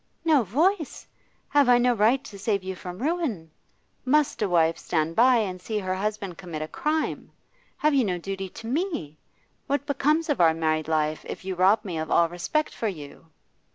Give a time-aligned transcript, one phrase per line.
[0.25, 1.05] 'No voice?
[1.49, 3.51] Have I no right to save you from ruin?
[4.03, 7.29] Must a wife stand by and see her husband commit a crime?
[7.77, 9.19] Have you no duty to me?
[9.67, 13.27] What becomes of our married life if you rob me of all respect for you?